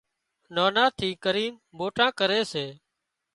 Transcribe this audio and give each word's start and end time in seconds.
نانان 0.55 0.89
ٿي 0.97 1.09
ڪرينَ 1.23 1.51
موٽان 1.77 2.09
ڪري 2.19 2.41
سي 2.51 2.65